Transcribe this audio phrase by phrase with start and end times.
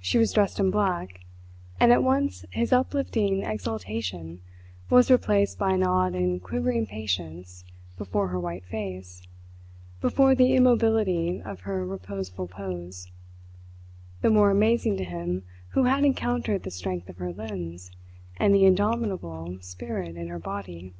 [0.00, 1.20] She was dressed in black;
[1.78, 4.40] and at once his uplifting exultation
[4.90, 7.64] was replaced by an awed and quivering patience
[7.96, 9.22] before her white face,
[10.00, 13.12] before the immobility of her reposeful pose,
[14.22, 17.92] the more amazing to him who had encountered the strength of her limbs
[18.38, 20.94] and the indomitable spirit in her body.